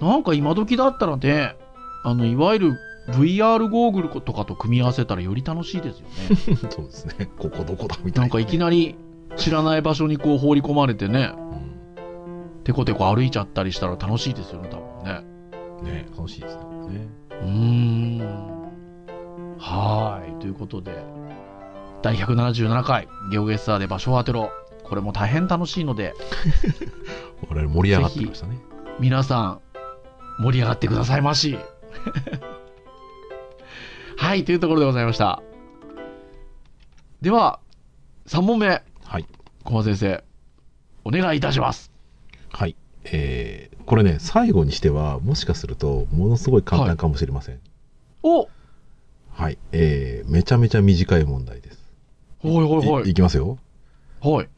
[0.00, 0.04] す。
[0.04, 1.56] なんか今時だったらね、
[2.04, 6.56] あの、いわゆる VR ゴーグルとかと組み合わせたらより楽しいですよね。
[6.70, 7.30] そうですね。
[7.38, 8.96] ここどこだみたいな、なんかいきなり
[9.36, 11.68] 知らない場所にこう放り込まれてね、うん
[12.68, 15.24] テコテコ歩いちゃったりしたら楽しいですよね、多分ね。
[15.82, 16.62] ね、楽しいですね。
[16.98, 18.68] ねうーん。
[19.56, 20.38] はーい。
[20.38, 21.02] ということで、
[22.02, 24.50] 第177回、ゲオゲッサーで場所を当てろ。
[24.84, 26.12] これも大変楽しいので、
[27.48, 28.58] 我々盛り上がってましたね。
[29.00, 29.60] 皆さん、
[30.42, 31.58] 盛り上がってくださいまし。
[34.18, 35.40] はい、というところでございました。
[37.22, 37.60] では、
[38.26, 39.26] 3問目、はい。
[39.62, 40.24] 小松先生、
[41.04, 41.92] お願いいたします。
[42.50, 42.74] はい。
[43.04, 47.60] えー、これね、最後にしては、もしかすると、ものすごい簡単かもしれません。
[48.24, 48.48] お
[49.30, 49.58] はい。
[49.70, 51.78] えー、めちゃめちゃ短い問題です。
[52.42, 53.56] はいはいはいいいきますよ。
[54.20, 54.48] はい。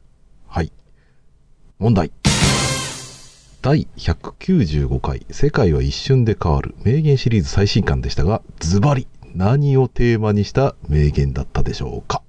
[0.48, 0.72] はい。
[1.78, 2.10] 問題。
[3.60, 12.22] 第195回、世界は一瞬で変わる名言シリーズ最新刊でしたが、ズバリ、何をテーマにした名言だったでしょうか？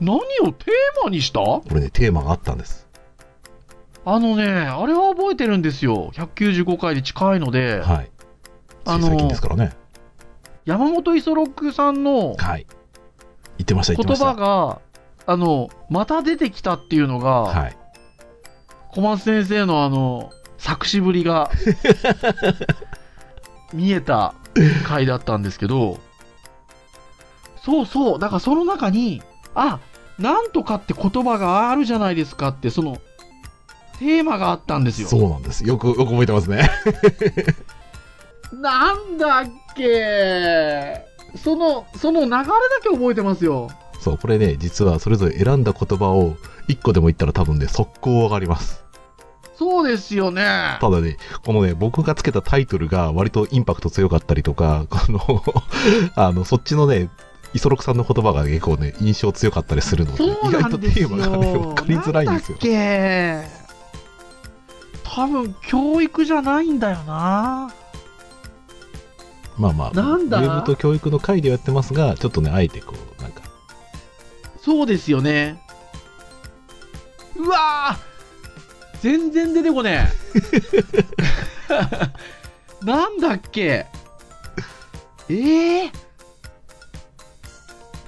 [0.00, 1.40] 何をテーマにした？
[1.40, 2.88] これね、テーマがあったんです。
[4.04, 6.10] あのね、あれは覚えてるんですよ。
[6.14, 8.10] 195回で近いので、はい。
[8.84, 9.76] つあのい最近ですからね。
[10.64, 12.66] 山本五十六さんのはい。
[13.58, 14.16] 言ってました、言。
[14.16, 14.80] 葉が、
[15.26, 17.76] あの、また出てきたっていうのが、はい。
[18.88, 21.50] 小松先生のあの、作詞ぶりが、
[23.72, 24.34] 見えた
[24.84, 25.98] 回だったんですけど、
[27.64, 29.22] そうそう、だからその中に、
[29.54, 29.78] あ、
[30.18, 32.98] なんとかって言葉があるじゃないですかって、その、
[33.98, 35.08] テーマがあったんですよ。
[35.08, 35.66] そうなんです。
[35.66, 36.70] よく、よく覚えてますね。
[38.52, 39.44] なんだっ
[39.76, 41.04] け？
[41.44, 42.44] その、その流れだ
[42.82, 43.68] け覚えてますよ。
[44.00, 46.34] そう、これね、実はそれぞれ選んだ言葉を
[46.68, 48.84] 1個でも言ったら多分ね、速攻わかります。
[49.60, 50.78] そうですよね。
[50.80, 55.44] ただね、このね、僕がつけたタイトルが割とインパクト強かったりとか、この、
[56.16, 57.10] あの、そっちのね、
[57.52, 60.88] 磯六さんの言葉が結構ね、印象強かったりするので、意外とテ。
[60.88, 63.44] ーマがね、わかりづらいんですよなんだっ。
[63.44, 63.48] け
[65.04, 67.70] 多分、教育じゃないんだよな。
[69.58, 70.38] まあまあ、なんだ？
[70.38, 73.42] ウェブと教育の回ではやってますが、ちょっとね、あえてこう、なんか、
[74.62, 75.62] そうですよね。
[77.36, 78.09] うわー
[79.02, 80.08] 全然出てこね
[81.70, 82.84] え。
[82.84, 83.86] なんだっけ？
[85.28, 85.92] ええ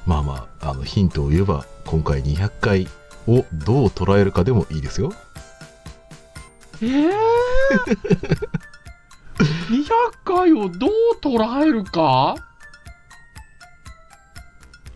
[0.07, 2.89] まあまあ、あの、ヒントを言えば、今回200回
[3.29, 5.13] をどう捉えるかでもいいですよ。
[6.83, 7.11] ええ
[9.71, 9.89] 200
[10.25, 12.35] 回をどう捉えるか？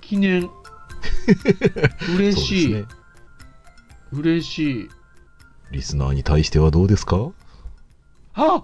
[0.00, 0.50] 記念。
[2.16, 2.84] 嬉しい、ね。
[4.12, 4.90] 嬉しい。
[5.70, 7.30] リスナーに対してはどうですか？
[8.34, 8.62] あ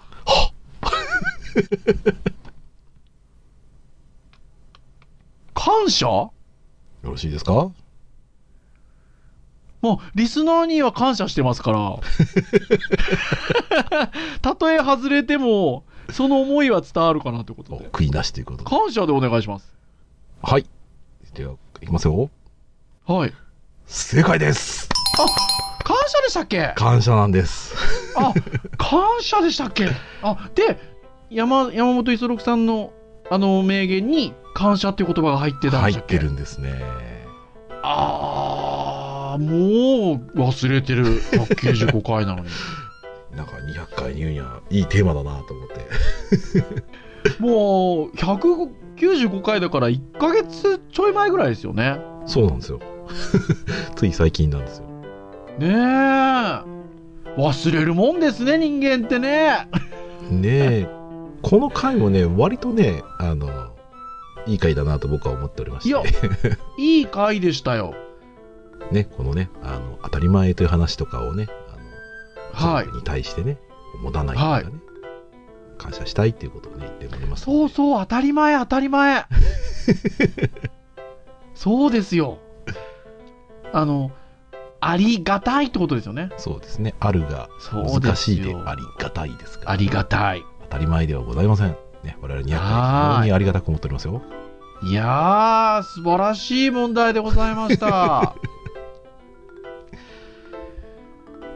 [5.55, 6.07] 感謝？
[6.07, 6.33] よ
[7.03, 7.71] ろしいですか？
[9.81, 11.99] もう、リスナーには感謝してますから。
[14.41, 17.89] たとえ外れても、その思いは伝わるかなということで。
[17.91, 18.71] 悔いなしということで。
[18.71, 19.75] 感謝でお願いします。
[20.41, 20.67] はい。
[21.35, 22.31] では、いきますよ。
[23.07, 23.35] はい。
[23.87, 24.89] 正解です
[25.85, 26.73] 感謝でしたっけ？
[26.77, 27.75] 感謝なんです。
[28.17, 28.33] あ、
[28.79, 29.89] 感謝でしたっけ？
[30.23, 30.79] あ、で、
[31.31, 32.93] 山、山本五十六さんの、
[33.31, 36.83] あの、名言に、感謝っていう言葉が入ってたんで入ってるんですね。
[37.83, 41.07] あー、もう忘れてる。
[41.23, 42.51] 195回なのに。
[43.35, 45.87] なんか200回に言うんや、いいテーマだなと思って。
[47.41, 51.99] もう、195回だから1ヶ月ちょい前ぐらいですよね。
[52.27, 52.81] そうなんですよ。
[53.97, 54.85] つい最近なんですよ。
[55.59, 56.83] ねえ。
[57.37, 59.69] 忘れるもんですね、人間ってね。
[60.31, 60.49] ね
[60.83, 60.89] え、
[61.43, 63.73] この回もね、割とね、あの、
[64.47, 65.89] いい回だなと僕は思っておりまして。
[65.89, 66.03] いや
[66.79, 67.95] いい回でしたよ。
[68.91, 71.49] ね、このね、あの、当たり前という話とかをね、
[72.55, 73.59] あの、はいに対してね、
[74.03, 74.67] 持たないとかね、
[75.79, 77.59] 感謝したいっていうことをね、言っておりますので。
[77.61, 79.25] そうそう、当たり前、当たり前。
[81.55, 82.39] そうですよ。
[83.73, 84.11] あの、
[84.85, 86.31] ありがたいってことですよね。
[86.39, 86.97] そうですね。
[86.99, 89.71] あるが難しいでありがたいですから。
[89.71, 90.43] ありがたい。
[90.63, 91.77] 当たり前ではございません。
[92.03, 94.23] ね、我々200回はい非常にありがたく思っておりますよ。
[94.83, 98.35] いやー、素晴らしい問題でございました。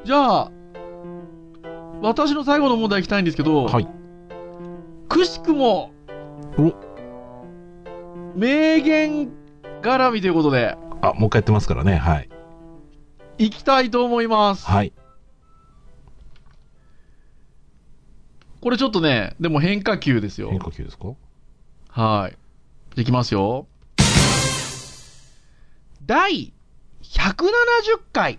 [0.06, 0.52] じゃあ、
[2.02, 3.88] 私の最後の問題いきたいんですけど、はい。
[5.08, 5.90] くしくも、
[6.56, 6.72] お
[8.36, 9.32] 名言
[9.82, 11.96] 絡みということで、あ、もう一回やってますからね。
[11.96, 12.28] はい。
[13.38, 14.66] いきたいと思います。
[14.66, 14.92] はい。
[18.60, 20.58] これちょっとね、でも変化球ですよ変。
[20.58, 21.14] 化球ですか？
[21.88, 22.30] は
[22.96, 23.00] い。
[23.00, 23.66] いきますよ。
[26.04, 26.52] 第
[27.02, 27.44] 170
[28.12, 28.38] 回。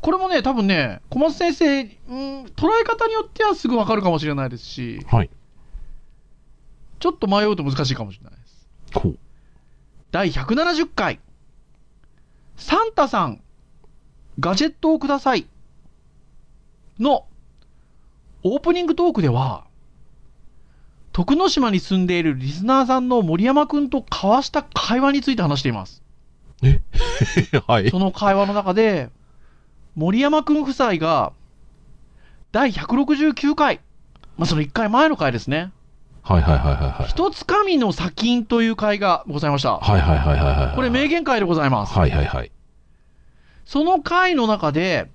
[0.00, 1.88] これもね、多分ね、小松先生、うん、
[2.46, 5.30] 捉え方によってはすぐわかるかもしれないですし、はい。
[6.98, 8.68] ちょっと迷うと難しいかもしれないです。
[8.94, 9.18] ほう。
[10.10, 11.20] 第170回。
[12.62, 13.42] サンタさん、
[14.38, 15.46] ガジェットをください。
[17.00, 17.26] の、
[18.44, 19.64] オープニングトークでは、
[21.12, 26.02] 徳之島に住んでいるリスナーさんの森山くんと交わした会話について話しています。
[27.66, 27.90] はい。
[27.90, 29.10] その会話の中で、
[29.96, 31.32] 森山くん夫妻が、
[32.52, 33.80] 第169回、
[34.38, 35.72] まあ、その1回前の回ですね。
[36.22, 37.08] はいはいはいはいはい。
[37.08, 39.78] 一つ神の砂金という回がございました。
[39.78, 40.76] はいはいはいはいはい。
[40.76, 41.98] これ名言会でございます。
[41.98, 42.52] はいはいはい。
[43.64, 45.10] その回の中で、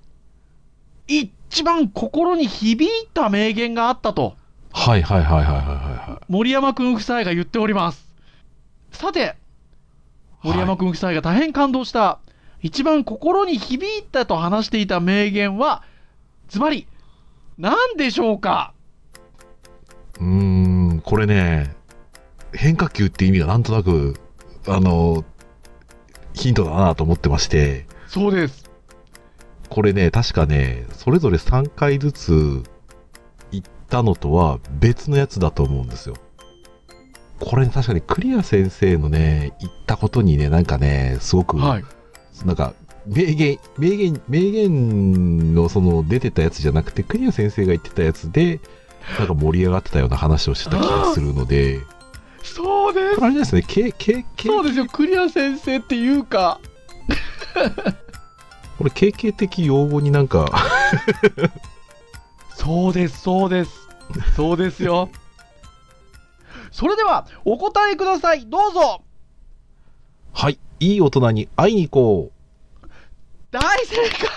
[1.06, 4.36] 一番心に響いた名言があったと、
[4.72, 8.06] はいはいはいはいはいは森山くん夫妻が言っております。
[8.92, 9.36] さて、
[10.44, 10.48] い。
[10.48, 12.18] 森山くん夫妻が大変感動した、
[12.60, 15.82] 一番心に響いたと話していた名言は、
[16.48, 16.86] ズバリ、
[17.56, 18.74] 何でしょうか？
[20.20, 20.67] うーん、
[21.02, 21.74] これね、
[22.52, 24.14] 変化球って意味がなんとなく、
[24.66, 25.24] あの、
[26.34, 28.70] ヒントだなと思ってまして、そうです。
[29.68, 32.62] これね、確かね、それぞれ3回ずつ
[33.50, 36.16] 言ったのとは別のやつだと思うんですよ。
[37.40, 41.84] これ、ね、確かにクリア先生のね、言ったことにね、なんかね、すごく、はい。
[42.44, 42.74] なんか、
[43.06, 48.60] 名言、名言、名言のその出てたやつじゃなくて、クリア先生が言ってたやつで、
[49.18, 51.80] なんか盛り上がってたような話をしてた気がするので、
[52.42, 53.24] そうです。
[53.24, 54.86] あれですね、け、け、け、そうですよ。
[54.86, 56.60] クリア先生っていうか、
[58.78, 60.46] これ経験的用語になんか、
[62.54, 63.88] そうです、そうです。
[64.36, 65.10] そうですよ。
[66.70, 68.46] それでは、お答えください。
[68.46, 69.02] どうぞ。
[70.32, 72.32] はい、いい大人に会いに行こ
[73.50, 74.28] 大正解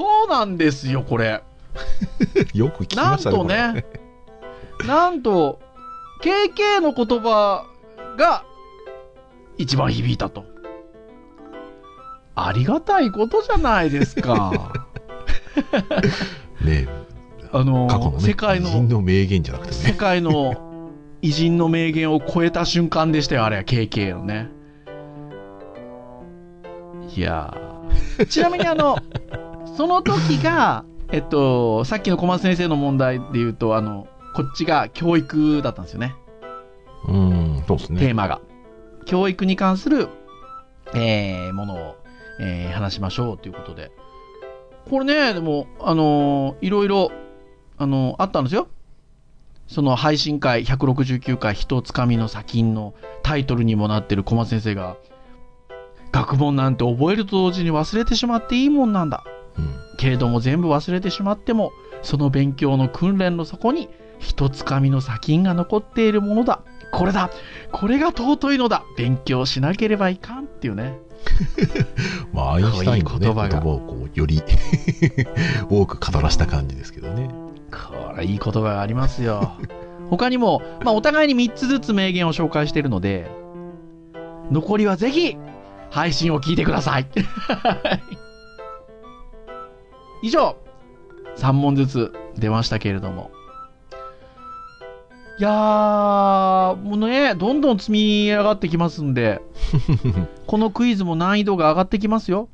[0.00, 1.42] そうなんですよ、これ。
[2.54, 2.58] う。
[2.58, 3.36] よく聞きなんましたね。
[3.36, 3.84] とね、
[4.86, 5.60] なんと、
[6.22, 7.66] KK の言葉
[8.16, 8.44] が
[9.58, 10.46] 一番響いたと。
[12.34, 14.72] ありがたいことじゃないですか。
[16.64, 16.88] ね
[17.52, 19.92] あの、過去のね、世界偉人の、の名言じゃなくて世ね。
[19.98, 24.48] 界の偉人の名言を超えた瞬間でしたよ、あれは KK のね。
[27.14, 28.96] いやーちなみにあの、
[29.76, 36.14] その時が、えっと、さっきの小松先生の問題で言うと、あの、こっちが教育だったんですよね。
[37.08, 38.00] うん、そうですテね。
[38.10, 38.40] ーマが。
[39.06, 40.08] 教育に関する、
[40.94, 41.96] えーものを、
[42.40, 43.90] えー話しましょうということで。
[44.88, 47.10] これね、でも、あのーいろいろ、
[47.78, 48.68] あのーあったんですよ。
[49.66, 54.96] その配信会169回一つかみの砂金のタイトルにもなってる小松先生が、
[56.12, 59.24] 学問なんて覚えると同時に忘れてしまっていいもんなんだ。
[59.58, 66.62] うんけれども全部忘れてしまっても、その勉強の訓練の底に、一つかみの砂金が残っているものだ。
[66.90, 67.30] これだ。
[67.70, 68.82] これが尊いのだ。
[68.96, 70.98] 勉強しなければいかんっていうね。
[72.32, 74.42] まあ、アインシュタインのね、言葉が葉をこう、より
[75.68, 77.28] 多く語らした感じですけどね。
[77.70, 79.52] これいい言葉がありますよ。
[80.08, 83.30] 他にも、まあ、お互いに3つずつ名言を紹介しているので、
[84.50, 85.36] 残りはぜひ、
[85.90, 87.06] 配信を聞いてください。
[90.22, 90.56] 以上、
[91.36, 93.30] 3問ずつ出ましたけれども。
[95.38, 99.40] いやー、もうね、どんどん積み上がってきますんで、
[100.46, 102.48] このクイズも難易度が上がってきますよ。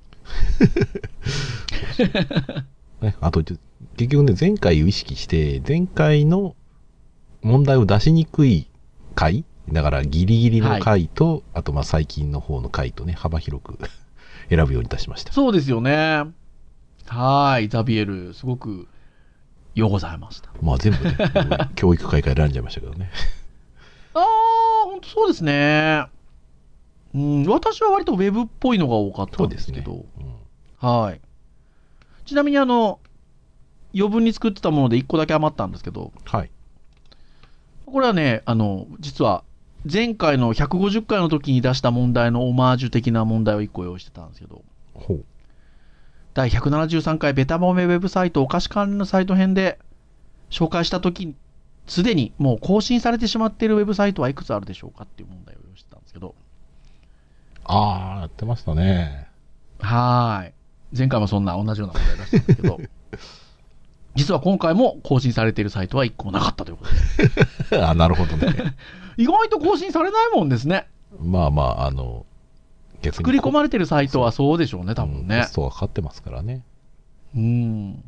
[3.00, 3.58] ね、あと、結
[4.08, 6.54] 局ね、前回を意識して、前回の
[7.42, 8.68] 問題を出しにくい
[9.14, 13.78] 回だからギリギリの回と、あとまあ最近の方の回とね、幅広く
[14.48, 15.32] 選ぶようにいたしました。
[15.32, 16.24] そうですよね。
[17.14, 18.88] はーい、ザビエル、すごく
[19.74, 20.50] ようございました。
[20.62, 21.16] まあ全部ね、
[21.74, 23.10] 教育会から選んじゃいましたけどね。
[24.14, 24.24] ああ、
[24.84, 26.06] 本当そうですね。
[27.14, 30.04] うん、私は割とウェブっぽいのが多かったんですけど。
[30.18, 30.36] うん
[30.78, 31.20] はい。
[32.26, 33.00] ちなみにあの、
[33.94, 36.50] 余分に作ってたもので1個だけ余ったんですけど、はい。
[37.86, 39.42] これはね、あの、実は、
[39.90, 44.62] 前回の150回の時に出した問題のオマージュ的な問題を1個用意してたんですけど、
[44.94, 45.24] ほう。
[46.36, 49.78] 第173回ベタ褒めウェブサイトお菓子関連のサイト編で
[50.50, 51.34] 紹介した時に、
[51.86, 56.34] すでにもう更新されてしまっているウェブサイトはいくつあるでしょうかっていう問題を用意してたんですけど、
[57.64, 59.28] あー、やってましたね。
[59.78, 60.52] はーい。
[60.94, 62.80] 前回もそんな同じような問題出したんですけど、
[64.14, 66.84] 実は今回も更新されているサイトは1個もなかったというこ
[67.70, 68.76] とで、 あ、なるほどね。
[69.16, 70.86] 意外と更新されないもんですね。
[71.18, 72.26] まあまあ、あの、
[73.06, 75.52] 逆に作り込まれてるサイトはそうでしょうね、多分ねうんコス。
[75.52, 76.62] トがかかってますからね。
[77.34, 78.04] うん。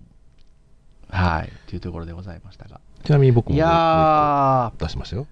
[1.10, 1.52] はい。
[1.68, 2.80] というところでございましたが。
[3.04, 5.26] ちなみに僕もいや出しましたよ。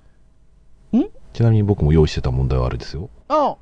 [0.95, 1.05] ん？
[1.33, 3.11] ちなみに僕も用意してた問題はあれですよ。
[3.29, 3.57] ー、あ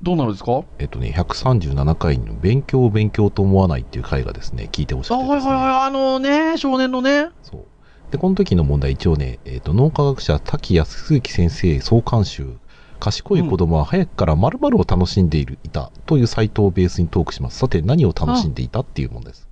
[0.00, 0.62] どうなるんですか？
[0.78, 5.52] えっとね、137回の勉強を勉強と思わないっていう回がですね、聞いてほしくあ、てですね。
[5.52, 7.30] はいはいはい、あのね、少年のね。
[7.42, 7.64] そう。
[8.10, 12.56] で、この時の問題一応ね、えっ、と、脳科学者滝康之先生総監修、
[12.98, 17.58] 賢い子供は早くから〇〇を楽しんでいる、いたというサイトをベースにトークします。
[17.58, 19.48] さて、何を楽しんでいたっていうものです。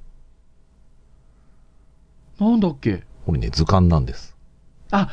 [2.39, 3.05] なんだっけ？
[3.25, 4.37] これね、図鑑なんです。
[4.91, 5.09] あ、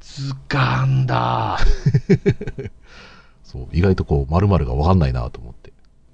[0.00, 1.58] 図鑑だ。
[3.42, 3.66] そう。
[3.72, 5.72] 意外とこう、〇〇がわかんないなと思って。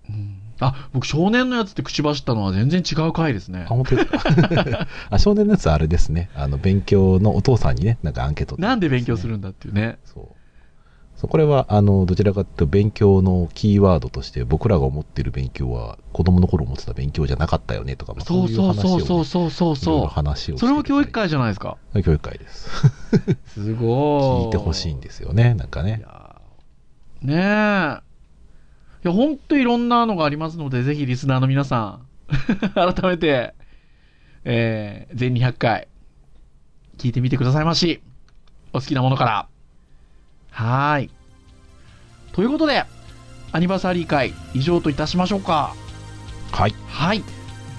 [0.09, 3.69] うんあ、僕少年のやつって口走ったのは全然違う回ですねあ、。
[3.69, 4.87] 本当ですか？
[5.11, 6.31] あ、少年のやつはあれですね。
[6.37, 9.99] あの、勉強のお父さんにね、なんかアンケート、なんで勉強するんだっていうね。
[10.05, 10.29] そう。
[11.23, 20.59] そうこれは、あの、どちらかというと、勉強のキーワードとして、僕らが思っている勉強は、子供の頃思ってた勉強じゃなかったよねとか、まあそうそうそうそううそうそうそ話をう。
[20.59, 21.77] それも教育会会じゃないですか。
[21.95, 22.69] 教育会です。
[23.47, 24.47] すごい。
[24.47, 26.03] 聞いてほしいんですよね、なんかいね。
[27.23, 27.39] ねえ。
[27.39, 27.39] い
[29.07, 32.07] や、ほんといろんなのがありますので、ぜひリスナーの皆さん、
[32.75, 33.55] 改めて、
[34.45, 35.87] えー、全200回、
[36.99, 38.03] 聞いてみてくださいまし。
[38.73, 39.52] お好きなものから。
[40.53, 41.11] はーい。
[42.33, 42.85] ということで、
[43.51, 45.75] アニバーサリー会、以上といたしましょうか。
[46.53, 46.75] はい。
[46.87, 47.25] はい。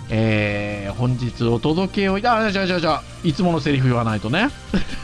[0.10, 4.50] えー、本日お届けをいた、あ、じゃあじゃあじゃあ、いつものセリフ言わないとね。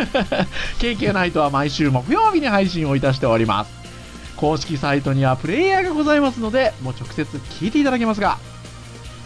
[0.79, 3.71] KK ナイトは毎週木曜日に配信をいたしております。
[4.35, 8.37] 公式サイトにはプレイヤーがございますので、もう直接聞いていただけますが、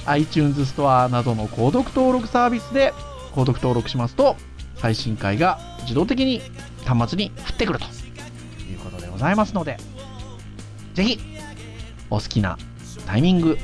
[0.05, 2.93] iTunes ストアなどの購読登録サービスで
[3.33, 4.35] 購読登録しますと、
[4.75, 6.41] 最新回が自動的に
[6.85, 7.85] 端末に降ってくると
[9.23, 9.77] ざいますので、
[10.93, 11.19] ぜひ、
[12.09, 12.57] お好きな
[13.07, 13.57] タイミング、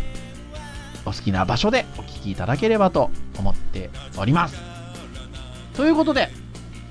[1.06, 4.56] お好きな場所でお聞きいただければと思っております。
[5.76, 6.30] ということで、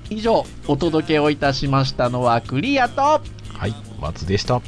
[0.09, 3.21] 以上、お届けをいたしましたのはクリアと、は
[3.67, 3.75] い。
[3.99, 4.61] 松でした。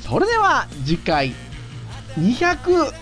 [0.00, 1.32] それでは次回
[2.18, 2.92] 201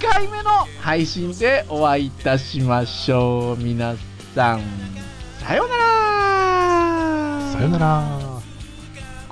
[0.00, 0.50] 回目の
[0.80, 3.62] 配信でお会いいたしましょう。
[3.62, 3.94] 皆
[4.34, 4.62] さん、
[5.40, 5.84] さようなら
[7.52, 8.23] さよなら。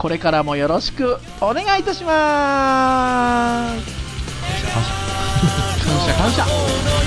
[0.02, 3.86] これからもよろしくお願いいたします。
[5.86, 6.42] 感 謝感謝。
[6.44, 6.46] 感
[6.96, 7.01] 謝。